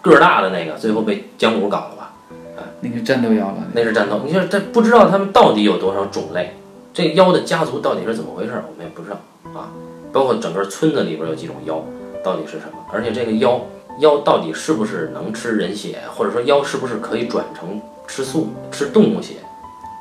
[0.03, 2.13] 个儿大的那个，最后被姜武搞了吧？
[2.57, 4.21] 啊那个战斗妖了，那是战斗。
[4.27, 6.57] 你说这不知道他们到底有多少种类，
[6.93, 9.17] 这妖的家族到底是怎么回事，我们也不知道
[9.59, 9.71] 啊。
[10.13, 11.81] 包括整个村子里边有几种妖，
[12.25, 12.85] 到底是什么？
[12.93, 13.61] 而且这个妖
[14.01, 19.35] 妖到底是不是能吃人血，或者说妖是不是可以转成吃素、吃动物血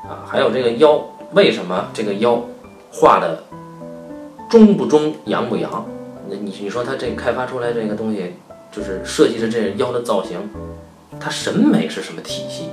[0.08, 0.26] 啊？
[0.26, 1.00] 还有这个妖
[1.32, 2.42] 为什么这个妖
[2.90, 3.44] 画的
[4.48, 5.86] 中不中、阳不阳？
[6.28, 8.34] 那你你说他这开发出来这个东西
[8.72, 10.38] 就是设计的这妖的造型，
[11.20, 12.70] 它审美是什么体系，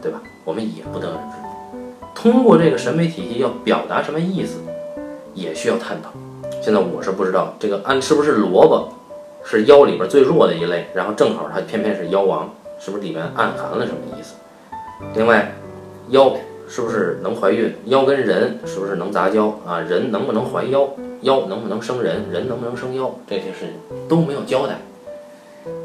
[0.00, 0.22] 对吧？
[0.46, 1.47] 我们也不得而知。
[2.20, 4.58] 通过这个审美体系要表达什么意思，
[5.34, 6.10] 也需要探讨。
[6.60, 8.92] 现在我是不知道这个安是不是萝卜
[9.44, 14.34] 是妖里边最弱的一类，然后正好它偏偏是妖王，是不是里面暗含了什么意思？
[15.14, 15.54] 另外，
[16.08, 16.34] 妖
[16.68, 17.72] 是不是能怀孕？
[17.84, 19.78] 妖跟人是不是能杂交啊？
[19.78, 20.88] 人能不能怀妖？
[21.20, 22.28] 妖能不能生人？
[22.32, 23.14] 人能不能生妖？
[23.28, 24.74] 这些事情都没有交代。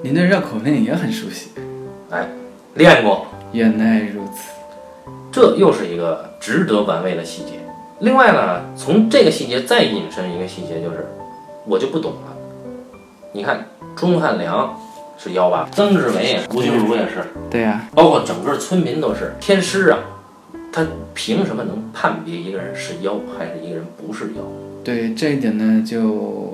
[0.01, 1.51] 您的绕口令也很熟悉，
[2.09, 2.27] 哎，
[2.73, 4.52] 练过，原来如此。
[5.33, 7.53] 这又是一个值得玩味的细节。
[8.01, 11.07] 另外呢，从这个细节再引申一个细节，就是
[11.65, 12.37] 我就不懂了。
[13.31, 14.79] 你看钟汉良
[15.17, 15.67] 是妖吧？
[15.71, 19.97] 曾志伟也是，吴君如也是，对呀、包括整个村民都是天师啊。
[20.71, 24.43] 他凭什么能判别一个人是妖还是一个人不是妖？
[24.83, 26.52] 对这一点呢，就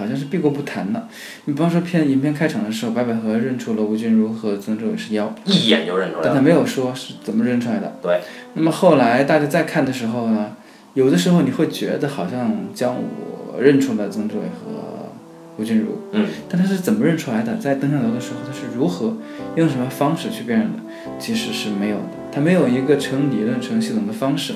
[0.00, 1.06] 好像是避过不谈的。
[1.44, 6.24] 你比方说片影片开场的时候，白百合认出了吴君如和曾志伟是妖，一眼就认出来了。
[6.24, 7.94] 但他没有说是怎么认出来的。
[8.00, 8.20] 对。
[8.54, 10.56] 那么后来大家再看的时候呢，
[10.94, 15.10] 有的时候你会觉得好像姜武认出了曾志伟和
[15.58, 17.54] 吴君如，嗯，但他是怎么认出来的？
[17.56, 19.14] 在登上楼的时候，他是如何
[19.56, 20.78] 用什么方式去辨认的？
[21.18, 24.54] 其实是没有的，他没有一个成理论、成系统的方式，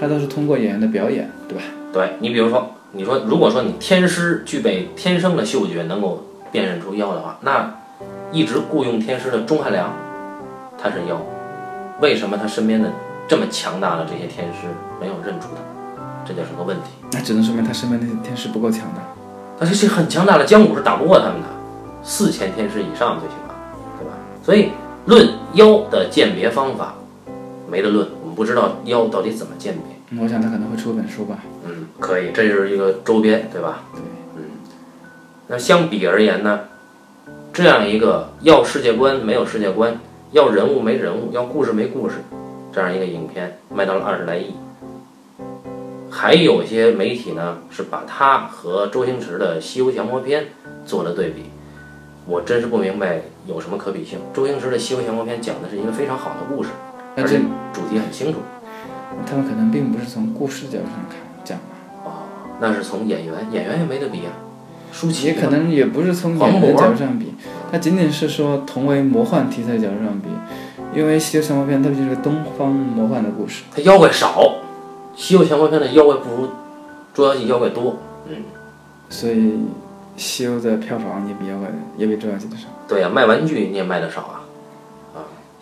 [0.00, 1.62] 他都是通过演员的表演，对吧？
[1.92, 7.72] 对你比如说，你说如果说你天师具备天生的嗅觉，能够辨认出妖的话，那
[8.32, 9.92] 一直雇佣天师的钟汉良，
[10.76, 11.16] 他是妖，
[12.00, 12.90] 为什么他身边的
[13.28, 14.66] 这么强大的这些天师
[15.00, 15.62] 没有认出他？
[16.26, 16.90] 这就是个问题。
[17.12, 19.02] 那只能说明他身边那些天师不够强大。
[19.60, 21.46] 那这是很强大的，姜武是打不过他们的，
[22.02, 23.54] 四千天师以上最起码，
[24.00, 24.12] 对吧？
[24.42, 24.70] 所以
[25.06, 26.94] 论妖的鉴别方法
[27.70, 29.99] 没得论，我们不知道妖到底怎么鉴别。
[30.18, 31.38] 我想他可能会出本书吧。
[31.64, 33.84] 嗯，可以，这就是一个周边，对吧？
[33.92, 34.02] 对，
[34.36, 34.42] 嗯。
[35.46, 36.60] 那相比而言呢，
[37.52, 39.98] 这样一个要世界观没有世界观，
[40.32, 42.16] 要人物没人物，要故事没故事，
[42.72, 44.54] 这样一个影片卖到了二十来亿。
[46.10, 50.42] 还有些媒体呢是把它和周星驰的《西游降魔篇》
[50.84, 51.44] 做了对比，
[52.26, 54.18] 我真是不明白有什么可比性。
[54.34, 56.70] 周星驰的《西游降魔篇》讲的是一个非常好的故事，
[57.16, 57.38] 而且
[57.72, 58.40] 主题很清楚。
[59.26, 61.64] 他们可能并不是从故事角度上看讲吧，
[62.04, 62.10] 哦，
[62.60, 64.32] 那是从演员，演员也没得比啊。
[64.92, 67.32] 舒淇也可能也不是从演员渤角度上比，
[67.70, 70.28] 他仅仅是说同为魔幻题材角度上比，
[70.98, 74.40] 因为《西游降魔篇》它毕竟是个东方魔幻的故事，它妖怪少，
[75.20, 76.46] 《西游降魔篇》的妖怪不如
[77.14, 77.98] 《捉妖记》妖怪多。
[78.28, 78.36] 嗯，
[79.08, 79.34] 所以
[80.16, 84.42] 《西游》的票房也比妖怪也比《捉妖记》的少，对呀、卖玩具你也卖的少啊。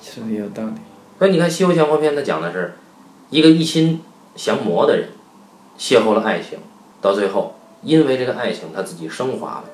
[0.01, 0.73] 其实也有道理。
[1.19, 2.75] 所以你看《西游降魔篇》，它讲的是
[3.31, 4.03] 一个一心
[4.35, 5.09] 降魔的人，
[5.79, 6.59] 邂逅了爱情，
[7.01, 9.65] 到最后因为这个爱情他自己升华了，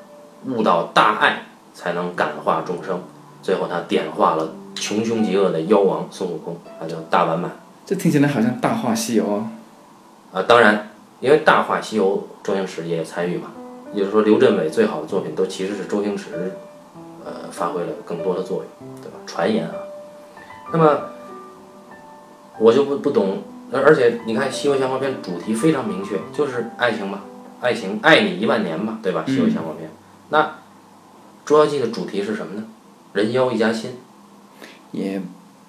[0.46, 3.02] 悟到大爱才能感化众生，
[3.42, 7.50] 最后他点化了穷凶极恶的妖王孙悟空，他叫大完满。
[7.86, 9.50] 这听起来好像《大话西游》啊。
[10.32, 10.90] 啊，当然，
[11.20, 13.52] 因为《大话西游》周星驰也参与嘛，
[13.92, 16.52] 也就是说刘镇伟最好的作品都其实是周星驰，
[17.24, 19.18] 呃，发挥了更多的作用，对吧？
[19.26, 19.74] 传言啊，
[20.72, 20.98] 那么
[22.58, 27.20] 我就不不懂，而而且你看《西游降魔篇》主题非常明确，就是爱情嘛，
[27.60, 29.24] 爱情爱你一万年嘛，对吧？
[29.30, 29.88] 《西游降魔篇》
[30.30, 30.42] 那
[31.44, 32.64] 《捉妖记》的主题是什么呢？
[33.12, 33.90] 人妖一家亲，
[34.92, 35.20] 也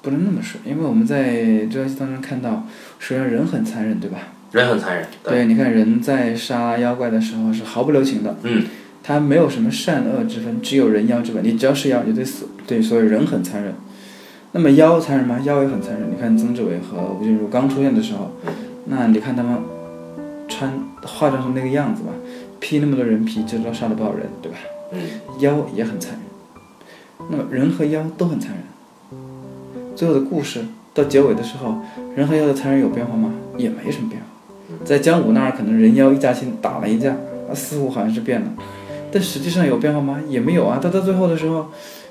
[0.02, 1.34] 不能那么说，因为我们在
[1.70, 2.66] 《捉妖记》当中看到，
[3.00, 4.20] 虽然人很残忍，对吧？
[4.52, 8.64] 人很残忍，对，你看人在杀妖怪的时候是毫不留情的，嗯，
[9.04, 11.44] 他没有什么善恶之分，只有人妖之分。
[11.44, 12.48] 你只要是妖，你就得死。
[12.66, 13.74] 对，所以人很残忍。
[14.56, 15.38] 那么妖残忍吗？
[15.44, 16.10] 妖也很残忍。
[16.10, 18.32] 你看曾志伟和吴君如刚出现的时候，
[18.86, 19.58] 那你看他们
[20.48, 20.72] 穿
[21.04, 22.12] 化妆成那个样子吧，
[22.62, 24.58] 披那么多人皮，就知道杀了多少人，对吧？
[24.94, 25.00] 嗯，
[25.40, 26.22] 妖也很残忍。
[27.30, 29.20] 那么人和妖都很残忍。
[29.94, 31.76] 最后的故事到结尾的时候，
[32.16, 33.34] 人和妖的残忍有变化吗？
[33.58, 34.28] 也没什么变化。
[34.86, 38.48] 在姜武那儿，可能人妖一家亲打了一架，啊，似乎好像是变了，
[39.12, 40.22] 但实际上有变化吗？
[40.30, 40.80] 也没有啊。
[40.82, 41.66] 到到最后的时候，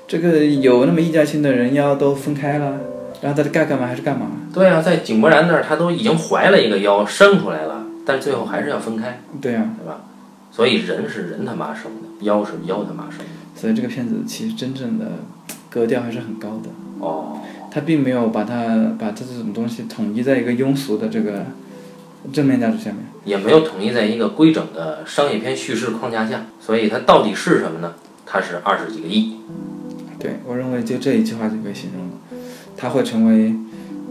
[0.07, 2.77] 这个有那么一家亲的人妖都分开了，
[3.21, 4.27] 然后他该干嘛还是干嘛。
[4.53, 10.01] 对啊，在井柏然那儿，他都已经怀了一个妖，生出来了，但最后还是要分开，对啊，对吧？
[10.51, 13.25] 所以人是人他妈生的，妖是妖他妈生的。
[13.55, 15.05] 所以这个片子其实真正的
[15.69, 17.41] 格调还是很高的，哦，
[17.71, 21.45] 他并没有把它把这种东西统一在一个庸俗的这个
[22.31, 22.97] 正面价值下面。
[23.25, 27.95] 也没有统一在一个规整的商业片叙事框架下，所以它到底是什么呢？
[28.23, 29.35] 它是二十几个亿。
[30.19, 32.11] 对我认为就这一句话就可以形容了，
[32.77, 33.53] 它会成为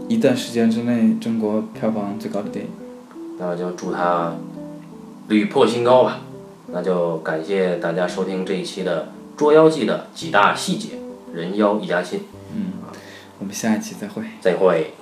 [0.07, 2.71] 一段时间之内中国票房最高的电影。
[3.39, 4.35] 那我就祝它
[5.27, 6.21] 屡破新高吧。
[6.71, 10.89] 那就感谢大家收听这一期的捉妖记的几大细节，
[11.33, 12.21] 人妖一家亲。
[12.53, 12.73] 嗯
[13.37, 14.23] 我们下一期再会。
[14.41, 14.93] 再会。